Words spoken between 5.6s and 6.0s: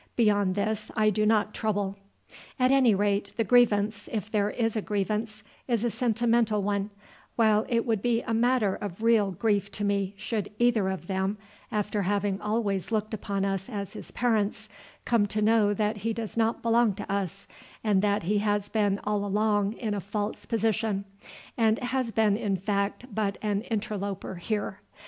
is a